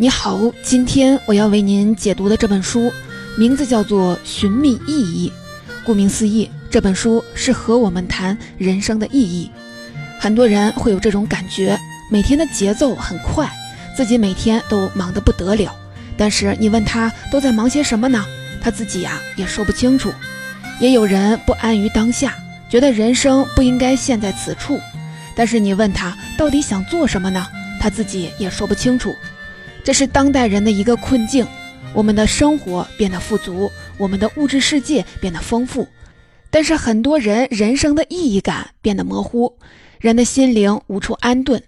[0.00, 2.92] 你好，今天我要为您解读的这本书，
[3.36, 5.28] 名字叫做《寻觅意义》。
[5.84, 9.50] 顾名思义，这本书是和我们谈人生的意义。
[10.20, 11.76] 很多人会有这种感觉，
[12.12, 13.50] 每天的节奏很快，
[13.96, 15.74] 自己每天都忙得不得了。
[16.16, 18.24] 但是你问他都在忙些什么呢？
[18.60, 20.12] 他自己呀也说不清楚。
[20.80, 22.36] 也有人不安于当下，
[22.70, 24.78] 觉得人生不应该陷在此处。
[25.34, 27.46] 但是你问他到底想做什么呢？
[27.80, 29.14] 他自己也说不清楚。
[29.82, 31.46] 这是当代人的一个困境，
[31.94, 35.86] 我们的生活变得富足，我们的物质世界变得丰富，
[36.50, 39.56] 但是很多人人生的意义感变得模糊，
[39.98, 41.62] 人的心灵无处安顿。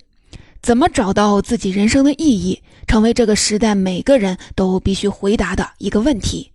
[0.62, 6.50] 怎么找到自己人生的意义，成为这个时代每个人都必须回答的一个问题。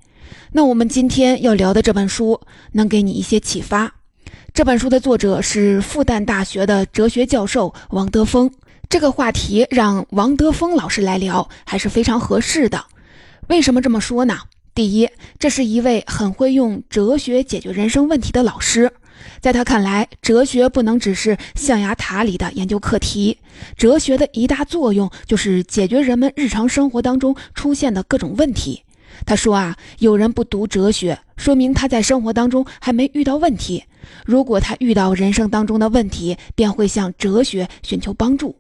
[0.55, 2.40] 那我们今天要聊的这本书，
[2.72, 3.94] 能给你一些启发。
[4.54, 8.50] 这本书的作者是复旦大学的哲学教授王德峰。
[8.88, 12.86] 这个话题让王德峰老师来聊还是非常合适的。
[13.50, 14.38] 为什么这么说呢？
[14.73, 18.89] 第一，这是一位很会用哲学解决人生问题的老师。
[19.42, 23.38] 在他看来，哲学不能只是象牙塔里的研究课题，
[23.76, 28.83] 哲学的一大作用就是解决人们日常生活当中出现的各种问题。
[29.25, 33.83] 他说啊，有人不读哲学，说明他在生活当中还没遇到问题；
[34.25, 38.55] 如果他遇到人生当中的问题，便会向哲学寻求帮助。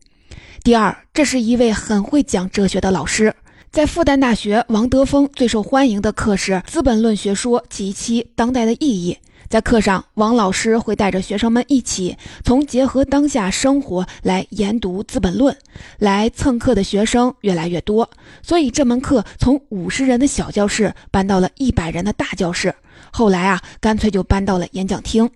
[0.63, 3.35] 第二，这是一位很会讲哲学的老师。
[3.71, 9.17] 在复旦大学，王德峰最受欢迎的课是《资本论学说及其当代的意义》。
[9.47, 15.53] 在课上，王老师会带着学生们一起从结合当下生活来研读《资本论》。
[15.99, 18.09] 来蹭课的学生越来越多，
[18.41, 22.73] 所以这门课从五十人的小教室搬到了一百人的大教室。
[23.11, 25.29] 后来啊，干脆就搬到了演讲厅。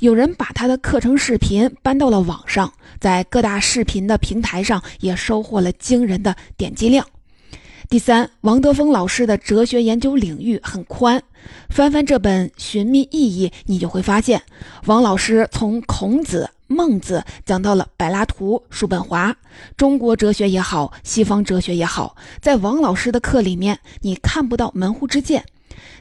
[0.00, 2.70] 有人把他的课程视频搬到了网上，
[3.00, 7.06] 在各大视频的平台上也收获了惊人的点击量。
[7.88, 11.22] 第三，王德峰老师的哲学研究领域很宽，
[11.68, 14.42] 翻翻这本《寻觅意义》，你就会发现，
[14.86, 19.36] 王老师从孔子、孟子讲到了柏拉图、叔本华，
[19.76, 25.44] 中国哲学也好，西方哲学也好，在王老师的课里面，你看不到门户之见，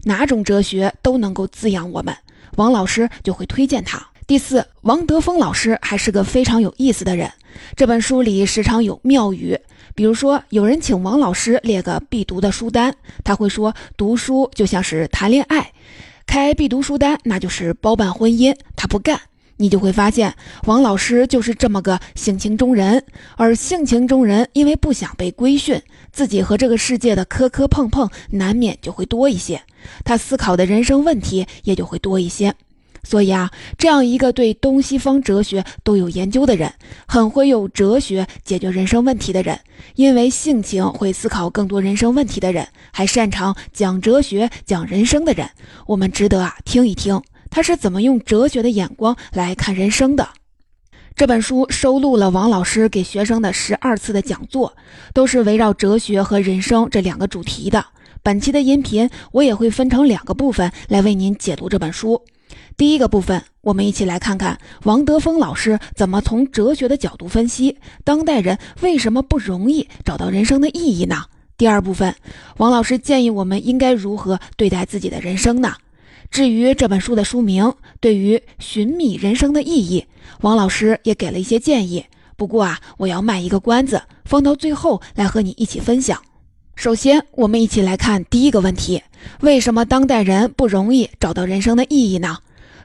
[0.03, 2.15] 哪种哲学都能够滋养我们。
[2.55, 4.03] 王老师就会推荐他。
[4.25, 7.29] 第四，王德峰老师还是个非常有意思的人。
[7.75, 9.59] 这本书里时常有妙语，
[9.96, 15.72] 比如说有人请王老师列个必读的书单，他会说读书就像是谈恋爱，
[16.25, 19.19] 开必读书单那就是包办婚姻，他不干。
[19.58, 20.34] 你就会发现
[20.66, 23.06] 王老师就是这么个性情中人，
[23.38, 25.80] 而性情中人因为不想被规训，
[26.12, 29.62] 自己和这个世界的磕磕碰碰难免就会多一些。
[30.03, 32.53] 他思考的人生问题也就会多一些，
[33.03, 36.74] 所以啊，这样一个对东西方哲学都有研究的人，
[37.06, 39.59] 很会用哲学解决人生问题的人，
[39.96, 45.50] 因为性情会思考更多人生问题的人，还擅长讲哲学、讲人生的人，
[45.86, 50.30] 我们值得啊听一听他是怎么用哲学的眼光来看人生的。
[51.16, 54.75] 这本书收录了王老师给学生的十二次的讲座，
[55.13, 57.86] 都是围绕哲学和人生这两个主题的。
[58.24, 62.24] 本期的音频我也会分成两个部分来为您解读这本书。
[62.75, 71.25] 第一个部分，我们一起来看看王德峰老师怎么从哲学的角度分析当代人为什么不容易找到人生的意义呢？
[71.56, 72.16] 第二部分，
[72.57, 75.75] 王老师建议我们应该如何对待自己的人生呢？
[76.31, 80.03] 至于这本书的书名，对于寻觅人生的意义，
[80.41, 82.03] 王老师也给了一些建议。
[82.35, 86.19] 不过啊，我要卖一个关子，放到最后来和你一起分享。
[86.75, 89.03] 首先，我们一起来看第一个问题：
[89.41, 92.39] 为什么当代人不容易找到人生的意义呢？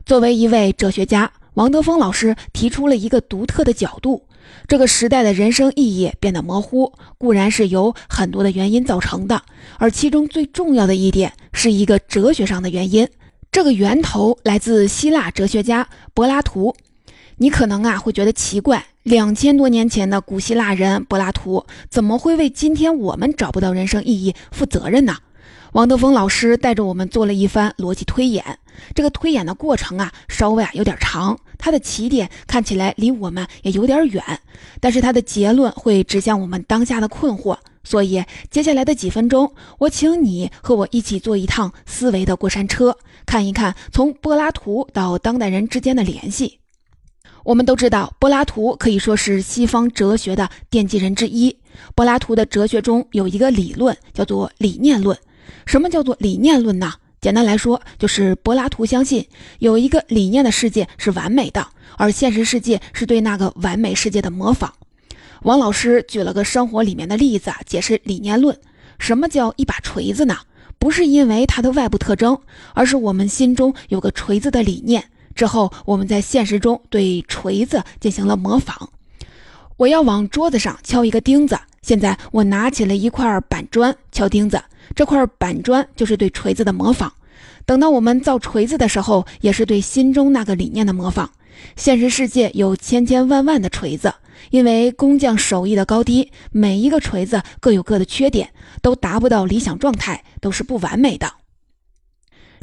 [0.09, 4.23] 作为一位哲学家，王德峰老师提出了一个独特的角度：
[4.67, 9.43] 这个时代的人生意义变得模糊，固然是由很多的原因造成的，
[9.77, 13.07] 而其中最重要的一点是一个哲学上的原因。
[13.53, 16.75] 这个源头来自希腊哲学家柏拉图。
[17.37, 18.87] 你可能啊会觉得奇怪。
[19.03, 25.19] 两千多年前的古希腊人柏拉图怎么会为今天我们找不到人生意义负责任呢？
[25.72, 28.42] 王德峰老师带着我们做了一番逻辑推演，
[28.94, 34.22] 这个推演的过程啊稍微啊有点长，它的起点看起来离我们也有点远，
[34.80, 37.56] 但是它的结论会指向我们当下的困惑。
[37.84, 46.59] 所以接下来的几分钟，我请你和我一起坐一趟思维的过山车，看一看从柏拉图到当代人之间的联系。
[47.44, 51.54] 我们都知道，柏拉图可以说是西方哲学的奠基人之一。
[51.94, 55.16] 柏拉图的哲学中有一个理论，叫做理念论。
[55.66, 56.92] 什么叫做理念论呢？
[57.21, 59.27] 简单来说，就是柏拉图相信
[59.59, 61.66] 有一个理念的世界是完美的，
[61.97, 64.72] 而现实世界是对那个完美世界的模仿。
[65.42, 68.59] 王老师举了个生活里面的例子啊解释理念论。
[68.98, 70.36] 什么叫一把锤子呢？
[70.78, 72.39] 不是因为它的外部特征，
[72.72, 75.04] 而是我们心中有个锤子的理念。
[75.34, 78.91] 之后，我们在现实中对锤子进行了模仿。
[79.77, 84.63] 我要往桌子上敲一个钉子，现在我拿起了一块板砖敲钉子。
[84.95, 87.13] 这块板砖就是对锤子的模仿。
[87.66, 91.30] 等到我们造锤子的时候，也是对心中那个理念的模仿。
[91.77, 94.15] 现实世界有千千万万的锤子，
[94.51, 101.30] 因为工匠手艺的高低，每一个锤子各有各的缺点，都达不到理想状态，都是不完美的。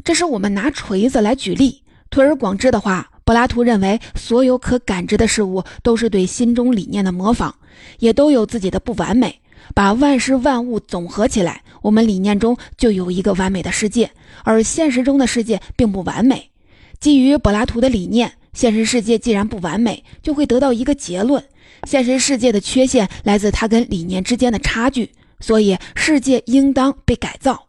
[0.02, 1.82] 这是我们拿锤子来举例。
[2.10, 7.54] 推而广之的话，柏拉图认为，所有可感知的事物都是对心中理念的模仿，
[7.98, 9.40] 也都有自己的不完美。
[9.74, 14.10] 把万事万物总合起来，我们理念中就有一个完美的世界，
[14.44, 16.50] 而现实中的世界并不完美。
[17.00, 21.42] 基于柏拉图的理念，现实世界既然不完美，就会得到一个结论：
[21.84, 27.66] 现实世界的缺陷来自它跟理念之间的差距，所以世界应当被改造。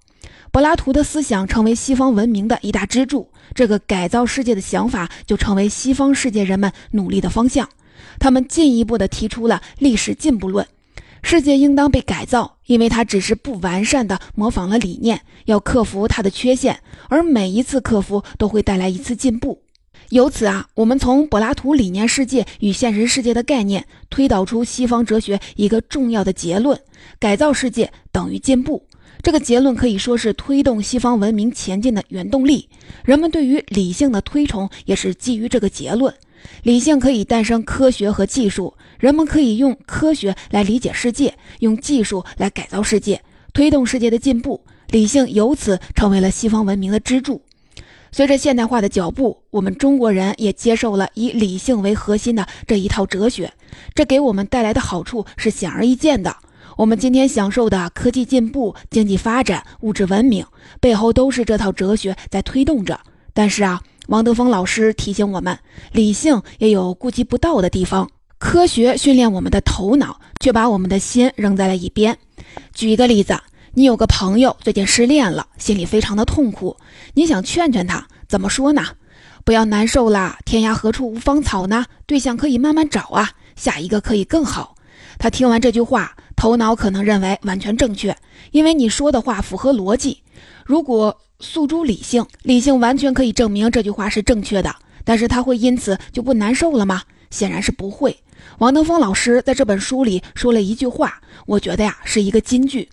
[0.51, 7.67] 柏拉图的思想成为西方文明的一大支柱，这个改造世界的想法就成为西方世界人们努力的方向。
[8.19, 10.65] 他们进一步的提出了历史进步论。
[11.23, 16.79] 世界应当被改造，因为它只是不完善的模仿了理念，要克服它的缺陷，
[17.09, 19.61] 而每一次克服都会带来一次进步。
[20.09, 26.79] 由此啊，我们从柏拉图理念世界与现实世界的概念推导出西方哲学一个重要的结论：
[27.19, 28.85] 改造世界等于进步。
[29.21, 32.69] 这个结论可以说是推动西方文明前进的原动力。
[33.03, 36.13] 人们对于理性的推崇也是基于这个结论。
[36.63, 43.21] 理性可以诞生科学和技术，人们可以用科学来理解世界，用技术来改造世界，
[43.53, 44.61] 推动世界的进步。
[44.89, 47.41] 理性由此成为了西方文明的支柱。
[48.11, 53.51] 随着现代化的脚步，我们中国人也接受了以理性为核心的这一套哲学，
[53.93, 56.35] 这给我们带来的好处是显而易见的。
[56.77, 60.45] 我们今天享受的科技进步、经济发展、物质文明，
[60.79, 62.99] 背后都是这套哲学在推动着。
[63.33, 63.81] 但是啊。
[64.07, 65.57] 王德峰老师提醒我们，
[65.91, 68.09] 理性也有顾及不到的地方。
[68.37, 72.17] 科学训练我们的头脑，却把我们的心扔在了一边。
[72.73, 73.37] 举一个例子，
[73.73, 76.75] 你有个朋友最近失恋了，心里非常的痛苦，
[77.13, 78.85] 你想劝劝他，怎么说呢？
[79.43, 81.85] 不要难受啦，天涯何处无芳草呢？
[82.05, 84.73] 对象可以慢慢找啊，下一个可以更好。
[85.19, 88.15] 他听完这句话，头脑可能认为完全正确，
[88.51, 90.21] 因为你说的话符合逻辑。
[90.63, 97.03] 如果诉诸理性，理性完全可以证明这句话是正确的，但是他会因此就不难受了吗？
[97.29, 98.15] 显然是不会。
[98.59, 102.89] 王德峰老师在这本书里说了一句话，我觉得呀是一个金句：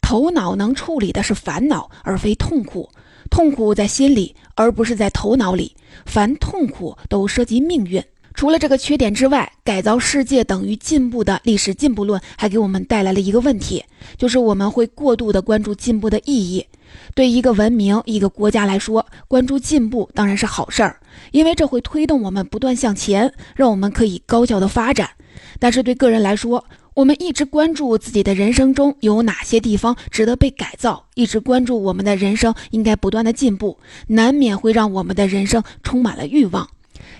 [0.00, 2.88] 头脑能处理的是烦恼，而非痛苦；
[3.30, 5.76] 痛苦在心里，而不是在头脑里。
[6.04, 8.02] 凡痛苦都涉及命运。
[8.34, 13.82] 除了这个缺点之外，改造世界等于进步的历史进步论还给我们带来了一个问题，
[14.18, 16.66] 就是我们会过度的关注进步的意义。
[17.14, 21.00] 对一个文明、一个国家来说，关注进步当然是好事儿，
[21.32, 25.10] 因为这会推动我们不断向前，让我们可以高效的发展。
[25.58, 26.64] 但是对个人来说，
[26.94, 36.66] 我们一直关注自己的人生中有哪些地方值得被改造，一直关注我们的人生应该不断的进步，难免会让我们的人生充满了欲望。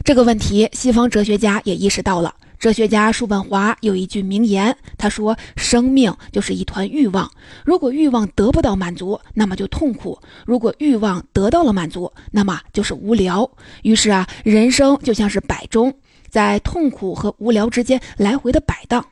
[0.03, 2.35] 这个问题，西方哲学家也意识到了。
[2.59, 7.31] 哲学家叔本华有一句名言，他说：“生命就是一团欲望，
[7.65, 13.49] 如果欲望得不到满足，那么就痛苦；如果欲望得到了满足，那么就是无聊。
[13.83, 15.93] 于是啊，人生就像是摆钟，
[16.31, 19.05] 在痛苦和无聊之间来回的摆荡。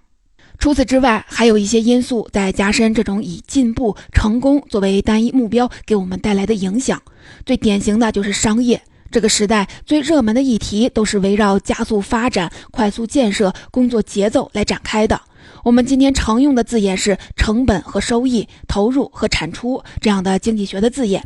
[0.58, 7.02] 除此之外，还有一些因素在加深这种以进步、成功作为单一目标给我们带来的影响。
[7.44, 8.82] 最典型的就是商业。”
[9.14, 15.20] 这个时代最热门的议题都是围绕加速发展、快速建设、工作节奏来展开的。
[15.62, 21.22] 我们今天常用的字眼是成本和收益、投入和产出这样的经济学的字眼。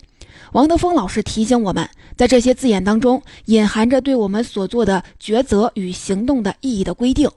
[0.53, 7.31] 王德峰老师提醒我们，在这些字眼当中隐含着对我们所做的抉择与行动的意义的规定。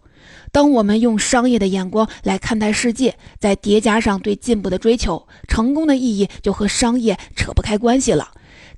[0.51, 8.31] 当我们用商业的眼光来看待世界，再叠加上对进步的追求，成功的意义就和商业扯不开关系了。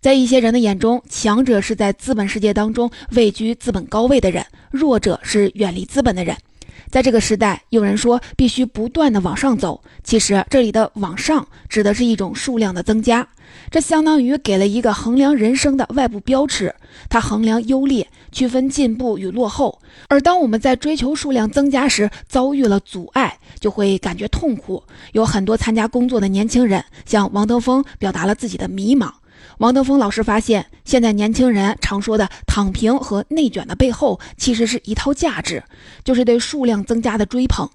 [0.03, 6.35] 在一些人的眼中，强者是在资本世界当中位居资本高位的人，弱者是远离资本的人。
[6.91, 13.25] 在这个时代，有人说必须不断的往上走，其实这里的“往上”指的是一种数量的增加，
[13.71, 16.75] 这相当于给了一个衡量人生的外部标尺，
[17.07, 19.79] 它衡量优劣，区分进步与落后。
[20.09, 24.83] 而当我们在追求数量增加时遭遇了阻碍，就会感觉痛苦。
[25.13, 29.09] 有很多参加工作的年轻人向王德峰表达了自己的迷茫。
[29.57, 35.63] 王德峰老师发现，现在年轻人常说的“躺平”和内卷的背后，其实是一套价值，
[36.03, 37.69] 就是对数量增加的追捧。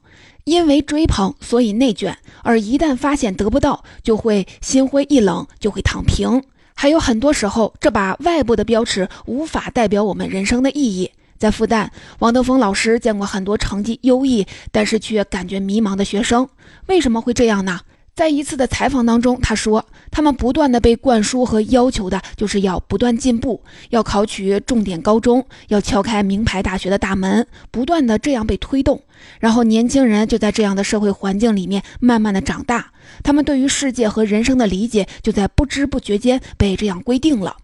[0.45, 6.43] 因为追捧，所以内卷；而一旦发现得不到，就会心灰意冷，就会躺平。
[6.75, 11.11] 还有很多时候，这把外部的标尺无法代表我们人生的意义。
[11.37, 11.89] 在复旦，
[12.21, 16.49] 王德峰老师见过很多成绩优异，但是却感觉迷茫的学生。
[16.87, 17.81] 为什么会这样呢？
[18.19, 29.01] 在一次的采访当中，他说，他们不断的被灌输和要求的就是要不断进步，要考取重点高中，要敲开名牌大学的大门，不断的这样被推动。
[29.39, 32.91] 然后年轻人就在这样的社会环境里面慢慢的长大，
[33.23, 37.59] 他们对于世界和人生的理解就在不知不觉间被这样规定了。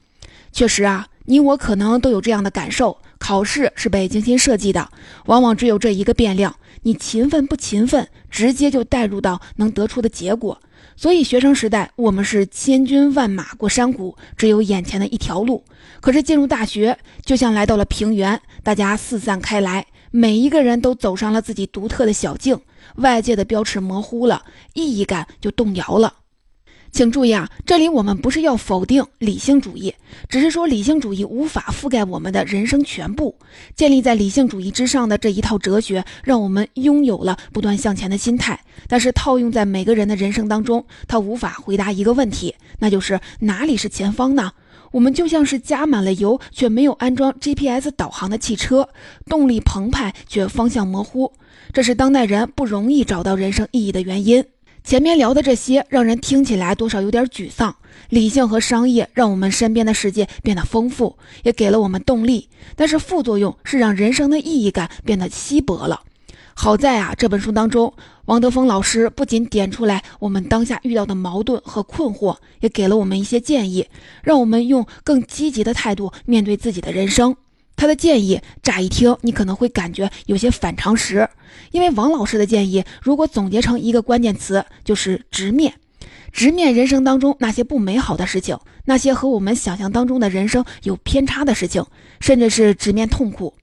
[0.53, 2.99] 确实啊，你我可能都有这样的感受。
[3.19, 4.87] 考试是被精心设计的，
[5.25, 6.55] 往往只有这一个变量。
[6.85, 10.61] 你勤奋不勤奋，直接就带入到能得出的结果。
[10.97, 15.65] 所以学生时代，我们是千军万马过山谷，只有眼前的一条路。
[16.01, 22.61] 可是进入大学，就像来到了平原，大家四散开来，每一个人都走上了自己独特的小径，
[22.97, 26.13] 外界的标尺模糊了，意义感就动摇了。
[26.95, 29.93] 请注意啊，这里我们不是要否定理性主义，
[30.29, 33.35] 只是说理性主义无法覆盖我们的人生全部。
[33.75, 38.61] 建立在理性主义之上的这一套哲学，让我们拥有了不断向前的心态。
[38.87, 44.53] 但是套用在每个人的人生当中，它无法回答一个问题，那就是哪里是前方呢？
[44.93, 48.89] 我们就像是加满了油却没有安装 GPS 导航的汽车，
[49.27, 51.33] 动力澎湃却方向模糊。
[51.73, 54.45] 这是当代人不容易找到人生意义的原因。
[54.85, 57.75] 前面聊的这些，让人听起来多少有点沮丧。
[58.11, 62.47] 理性和商业让我们身边的世界变得丰富，也给了我们动力。
[62.77, 66.03] 但是副作用是让人生的意义感变得稀薄了。
[66.53, 67.95] 好在啊，这本书当中，
[68.27, 73.87] 王德峰老师不仅点出来我们当下遇到的矛盾和困惑，也给了我们一些建议，
[74.23, 77.35] 让我们用更积极的态度面对自己的人生。
[77.77, 81.29] 他的建议乍一听，你可能会感觉有些反常识，
[81.73, 85.75] 因为王老师的建议，如果总结成一个关键词，就是直面，
[86.33, 91.85] 直面人生当中那些不美好的事情，那些和我们想象当中的人生有偏差的事情，
[92.21, 93.55] 甚至是直面痛苦。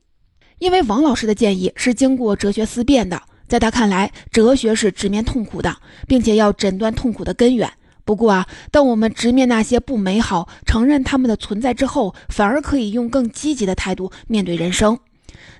[0.59, 5.75] 因为王老师的建议是经过哲学思辨的，在他看来，哲学是直面痛苦的，
[6.07, 7.71] 并且要诊断痛苦的根源。
[8.11, 14.99] 不过啊，当我们直面那些不美好，承认他们的存在之后，反而可以用更积极的态度面对人生。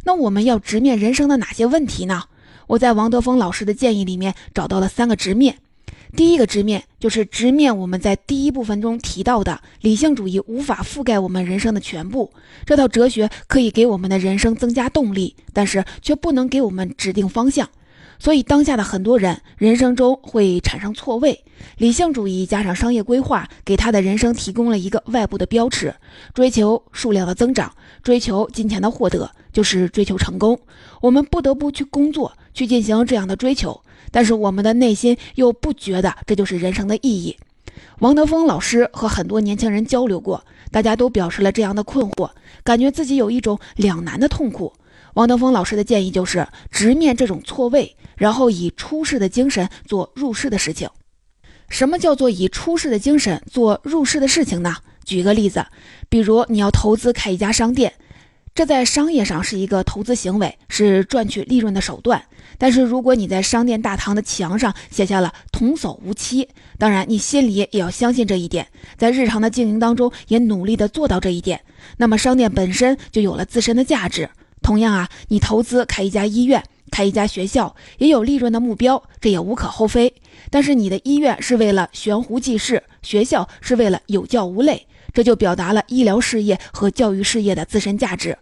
[0.03, 2.23] 那我们要直面人生的哪些问题呢？
[2.67, 5.59] 我在王德峰老师的建议里面找到了三个直面。
[6.13, 12.33] 第一个直面就是直面我们在第一部分中提到的理性主义无法覆盖我们人生的全部。
[12.65, 17.69] 这套哲学可以给我们的人生增加动力，但是却不能给我们指定方向。
[18.21, 21.43] 所以，当下的很多人人生中会产生错位。
[21.77, 25.91] 理性主义加上商业规划，给他的人生提供了一个外部的标尺，
[26.31, 27.73] 追求数量的增长，
[28.03, 30.59] 追求金钱的获得，就是追求成功。
[31.01, 37.35] 我们不得不去工作，去进行这样的追求，但是我们的内心又不觉得这就是人生的意义。
[38.01, 42.29] 王德峰老师和很多年轻人交流过，大家都表示了这样的困惑，
[42.63, 44.73] 感觉自己有一种两难的痛苦。
[45.13, 47.95] 王德峰老师的建议就是直面这种错位。
[48.17, 50.87] 然后以出世的精神做入世的事情。
[51.69, 54.75] 什么叫做以出世的精神做入世的事情呢？
[55.03, 55.65] 举个例子，
[56.07, 57.91] 比如你要投资开一家商店，
[58.53, 62.23] 这在商业上是一个投资行为，是赚取利润的手段。
[62.59, 68.67] 但是如果你在商店大堂的墙上写下了“童叟无欺”，当然你心里也要相信这一点，
[68.97, 71.59] 在日常的经营当中也努力的做到这一点，
[71.97, 74.29] 那么商店本身就有了自身的价值。
[74.61, 76.63] 同样啊，你投资开一家医院。
[76.91, 80.13] 开一家学校也有利润的目标，这也无可厚非。
[80.49, 88.37] 但是你的医院是为了悬壶济世，学校是为了有教无类，这就表达了医疗事业和教育事业的自身价值。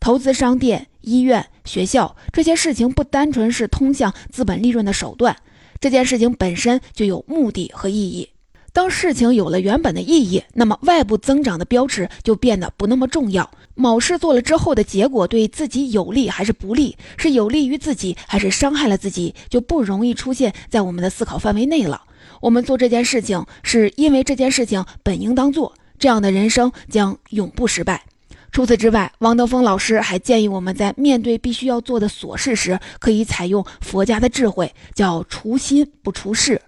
[0.00, 5.36] 投资商店、医院、学校这些事情，不单纯是通向资本利润的手段，
[5.80, 8.30] 这件事情本身就有目的和意义。
[8.72, 13.50] 当事情有了原本的意义，那么外部增长的标尺就变得不那么重要。
[13.74, 22.02] 某事做了之后的结果对自己有利还是不利，是有利于自己还是伤害了自己，就不容易出现在我们的思考范围内了。
[22.40, 28.02] 我们做这件事情是因为这件事情本应当做，这样的人生将永不失败。
[28.50, 36.60] 除此之外，王德峰老师还建议我们在面对必须要做的琐事时，可以采用佛家的智慧，叫除心不除事。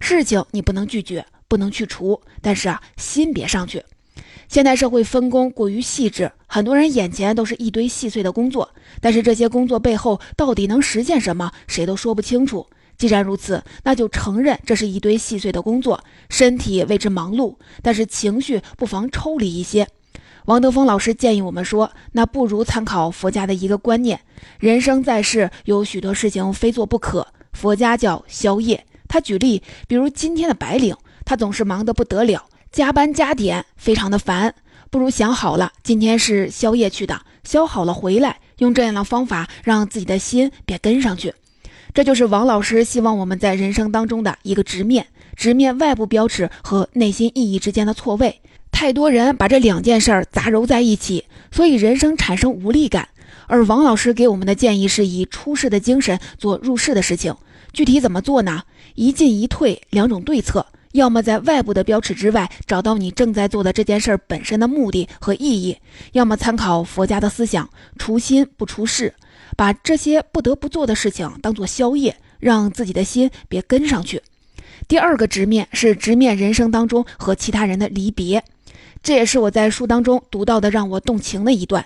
[0.00, 1.24] 事情你不能拒绝。
[1.52, 3.84] 不能去除，但是啊，心别上去。
[4.48, 8.70] 现代社会分工过于细致，很多人眼前都是一堆细碎的工作，
[9.02, 12.66] 但是这些工作背后到底能实现什么，谁都说不清楚。
[12.96, 19.86] 既然如此，那就承认这是一堆细碎的工作，身体为之忙碌，但是情绪不妨抽离一些。
[20.46, 24.18] 王德峰老师建议我们说，那不如参考佛家的一个观念：
[24.58, 27.28] 人生在世，有许多事情非做不可。
[27.52, 28.86] 佛家叫宵夜。
[29.06, 34.54] 他举例，比如今天的白领，他总是忙得不得了，加班加点，非常的烦。
[34.90, 41.34] 不如想好了，今天是宵夜去的，消好了回来，用这样的方法让自己的心别跟上去。
[41.94, 48.40] 这就是王老师希望我们在人生当中的一个直面，直面外部标尺和内心意义之间的错位。
[48.70, 53.08] 太多人把这两件事儿杂糅在一起，所以人生产生无力感。
[53.46, 57.34] 而王老师给我们的建议是以出世的精神做入世的事情。
[57.72, 58.62] 具体怎么做呢？
[58.94, 65.76] 一进一退两种对策，要么在外部的标尺之外找到你正在做的这件事儿本身的目的和意义，
[66.12, 67.68] 要么参考佛家的思想，
[67.98, 69.14] 除心不出世，
[69.56, 74.22] 把这些不得不做的事情当做宵夜，让自己的心别跟上去。
[74.86, 78.42] 第二个直面是直面人生当中和其他人的离别。
[79.02, 81.84] 这也是我在书当中读到的让我动情的一段。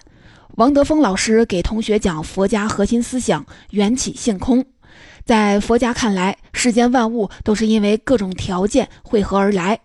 [0.57, 4.65] 王德峰老师给同学讲佛家核心思想“缘起性空”。
[5.25, 9.79] 在佛家看来，世间万物都是因为各种条件汇合而来，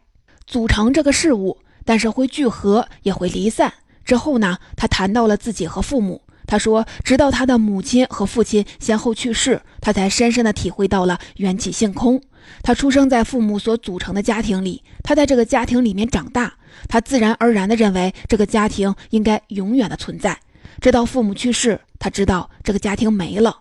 [0.45, 3.73] 组成这个事物，但是会聚合，也会离散。
[4.03, 6.21] 之后呢，他谈到了自己和父母。
[6.47, 12.21] 他说，直到他的母亲和父亲先后去世，他才深深地体会到了缘起性空。
[12.61, 16.53] 他出生在父母所组成的家庭里，他在这个家庭里面长大，
[16.89, 20.37] 他自然而然地认为这个家庭应该永远的存在。
[20.81, 23.60] 直到父母去世，他知道这个家庭没了。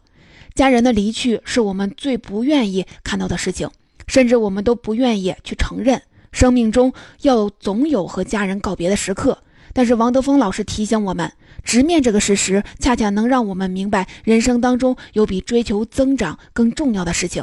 [0.61, 3.71] 家人的离去是我们最不愿意看到的事情，
[4.07, 6.03] 甚至我们都不愿意去承认。
[6.33, 9.39] 生命中要总有和家人告别的时刻，
[9.73, 11.33] 但是王德峰老师提醒我们。
[11.65, 17.43] 直面这个事实，恰恰能让我们明白，人生当中有比追求增长更重要的事情。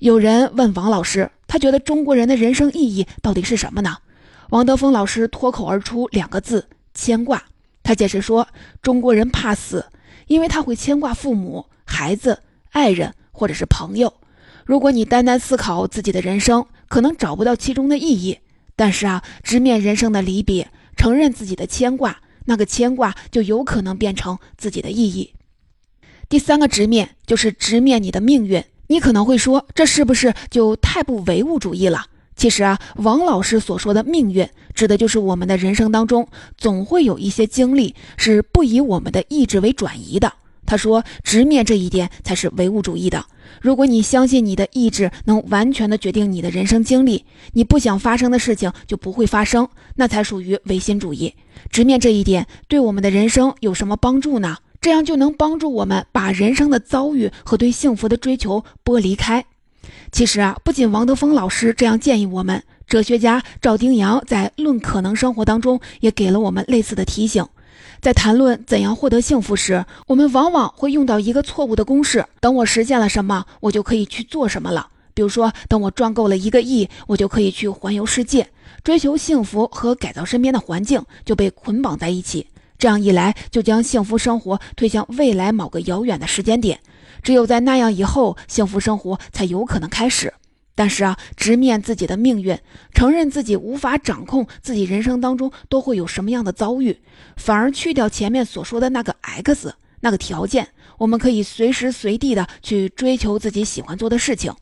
[0.00, 3.98] 有人问王老师，他觉得中国人的人生意义到底是什么呢？
[4.48, 7.44] 王德峰老师脱口而出两个字：牵挂。
[7.84, 8.48] 他解释说，
[8.82, 9.86] 中国人怕死，
[10.30, 12.40] 因为他会牵挂父母、孩子、
[12.70, 14.14] 爱人或者是朋友。
[14.64, 18.38] 如果你单单思考自己的人生，可能找不到其中的意义。
[18.76, 22.20] 但是啊，直面人生的离别，承认自己的牵挂。
[22.44, 25.34] 那个牵挂就有可能变成自己的意义。
[26.28, 28.64] 第三个直面就是直面你的命运。
[28.86, 32.06] 你可能会说，这是不是就太不唯物主义了？
[32.40, 36.26] 其实啊，王老师所说的命运，指的就是我们的人生当中
[36.56, 40.32] 总会有一些经历是不以我们的意志为转移的。
[40.64, 43.26] 他说，直面这一点才是唯物主义的。
[43.60, 51.34] 如果你相信你的意志能完全的决定你的人生经历，你不想发生的事情就不会发生，那才属于唯心主义。
[51.68, 54.56] 直面这一点，对我们的人生有什么帮助呢？
[54.80, 59.44] 这样就能帮助我们把人生的遭遇和对幸福的追求剥离开。
[60.12, 67.46] 其实啊，不仅王德峰老师这样建议我们，哲学家赵丁阳在《论可能生活》当中也给了我们类似的提醒。
[68.00, 74.88] 在谈论怎样获得幸福时，我们往往会用到一个错误的公式：等我实现了什么，我就可以去做什么了。
[75.12, 78.48] 比如说，等我赚够了一个亿，我就可以去环游世界。
[78.82, 82.46] 追求幸福和改造身边的环境就被捆绑在一起，
[82.78, 86.80] 这样一来，就将幸福生活推向未来某个遥远的时间点。
[87.22, 90.32] 只有在那样以后，幸福生活才有可能开始。
[90.74, 92.58] 但是啊，直面自己的命运，
[92.94, 96.98] 承认自己无法掌控自己人生当中都会有什么样的遭遇，
[97.36, 104.54] 反而去掉前面所说的那个 X 那个条件，我们可以随时随地的去追求自己喜欢做的事情。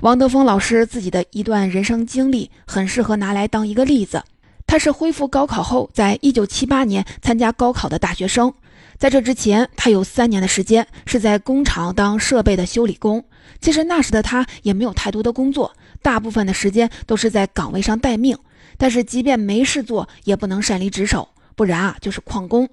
[0.00, 4.22] 王德峰老师自己的一段人生经历很适合拿来当一个例子。
[4.66, 8.54] 他是恢复高考后，在一九七八年参加高考的大学生。
[9.02, 13.24] 在这之前，他有三年的时间是在工厂当设备的修理工。
[13.60, 18.38] 其实那时的他也没有太多的工作，大部分的时间都是在岗位上待命。
[18.78, 22.68] 但是即便没事做，也不能擅离职守，不然啊就是旷工。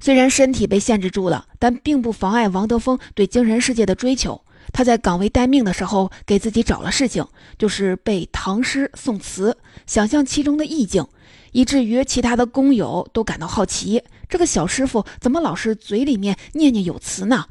[0.00, 4.40] 虽然身体被限制住了，但并不妨碍王德峰对精神世界的追求。
[4.72, 7.22] 他在岗位待命的时候，给自己找了事情，
[7.58, 11.06] 就是背唐诗宋词，想象其中的意境，
[11.56, 17.46] 以至于其他的工友都感到好奇：这个小师傅怎么老是嘴里面念念有词呢？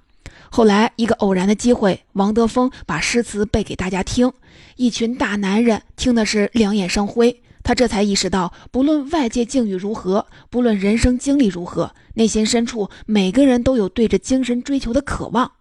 [0.51, 4.31] 后来一个偶然的机会，王德峰把诗词背给大家听，
[4.75, 7.41] 一群大男人听的是两眼生辉。
[7.63, 15.51] 他这才意识到，不论外界境遇如何，不论人生经历如何，内心深处每个人都有对着精神追求的渴望。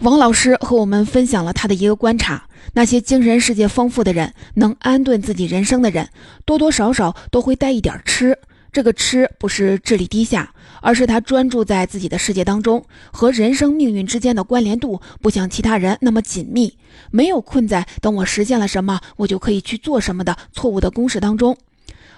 [0.00, 6.08] 王老师和我们分享了他的一个观察：那些精神世界丰富的人，能安顿自己人生的人，
[6.44, 8.36] 多多少少都会带一点吃。
[8.72, 16.76] 这个吃不是智力低下，而是他专注在自己的世界当中，和人生命运之间的关联度不像其他人那么紧密，
[17.12, 21.56] 没有困在等我实现了什么，我就可以去做什么的错误的公式当中。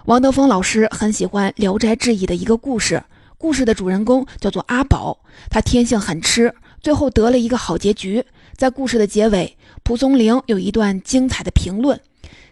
[0.06, 3.02] 王德峰老师很喜欢《聊斋志异》的一个故事，
[3.36, 5.18] 故事的主人公叫做阿宝，
[5.50, 6.54] 他天性很痴，
[6.86, 8.24] 最后得了一个好结局。
[8.56, 12.00] 在故事的结尾，蒲松龄有一段精彩的评论：“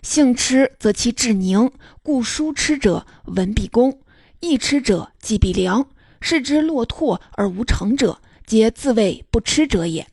[0.02, 1.70] 性痴则其志宁，
[2.02, 4.00] 故书痴者文必恭，
[4.40, 5.86] 意痴者计必良。
[6.20, 10.04] 视之落拓而无成者，皆自谓不痴者也。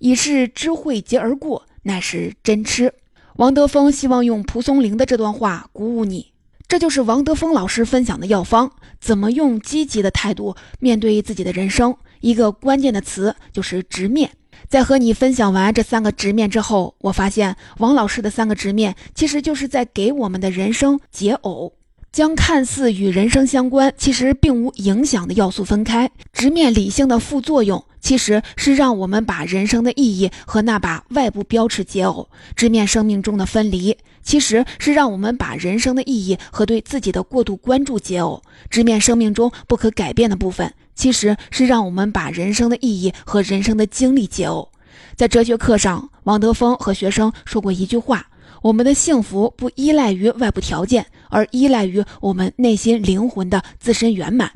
[0.00, 2.92] 以是知慧结而过，乃是真痴。”
[3.38, 6.32] 王德峰希望用蒲松龄的这段话鼓舞你。
[6.66, 11.96] 这就是王德峰老师分享的药方，怎么用积极的态度面对自己的人生？
[12.20, 14.30] 一个关键的词就是直面。
[14.68, 21.72] 在和你分享完这三个直面之后，我发现王老师的三个直面其实就是在给我们的人生解耦，
[22.12, 26.10] 将看似与人生相关，其实并无影响的要素分开。
[26.32, 33.96] 直面理性的副作用，其实是让我们把人生的意义和那把外部标尺解耦，直面生命中的分离。
[34.22, 40.68] 其实是让我们把人生的意义和对自己的过度关注解耦，直面生命中不可改变的部分；
[41.00, 44.68] 其实是让我们把人生的意义和人生的经历解耦。
[45.16, 48.26] 在哲学课上，王德峰和学生说过一句话
[48.60, 54.52] ：“我们的幸福不依赖于外部条件，而依赖于我们内心灵魂的自身圆满。”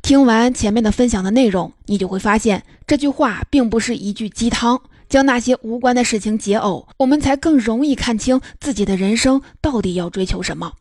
[0.00, 4.80] 听完前面的分享的内容，你就会发现这句话并不是一句鸡汤。
[5.08, 10.72] 将那些无关的事情解耦，我们才更容易看清自己的人生到底要追求什么。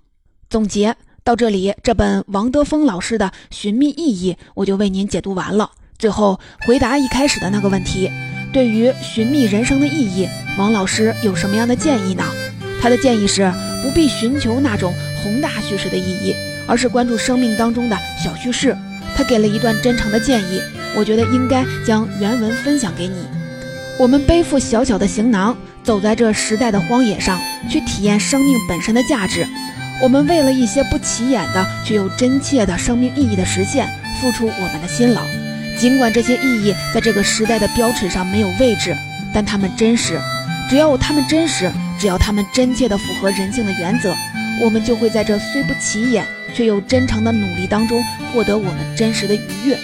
[0.51, 5.71] 总结到这里，这本王德峰老师的《寻觅意义》我就为您解读完了。
[5.97, 8.11] 最后回答一开始的那个问题：
[8.51, 12.25] 对于寻觅人生的意义，王老师有什么样的建议呢？
[12.81, 13.49] 他的建议是
[13.81, 16.35] 不必寻求那种宏大叙事的意义，
[16.67, 18.75] 而是关注生命当中的小叙事。
[19.15, 20.59] 他给了一段真诚的建议，
[20.93, 23.15] 我觉得应该将原文分享给你。
[23.97, 29.47] 我们背负小小的行囊，走在这时代的荒野上，去体验生命本身的价值。
[30.01, 33.87] 我们为了一些不起眼的却又真切的生命意义的实现，
[34.19, 35.21] 付出我们的辛劳。
[35.79, 38.95] 尽管这些意义在这个时代的标尺上没有位置，
[39.33, 40.19] 但它们真实。
[40.69, 44.13] 只要它们真实，只要它们真切地符合人性的原则，
[44.61, 48.03] 我们就会在这虽不起眼却又真诚的努力当中，
[48.33, 49.77] 获得我们真实的愉悦。